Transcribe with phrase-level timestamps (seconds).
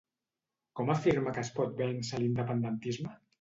[0.79, 3.15] Com afirma que es pot vèncer l'independentisme?